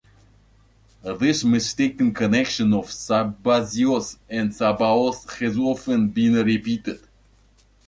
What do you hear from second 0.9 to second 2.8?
This mistaken connection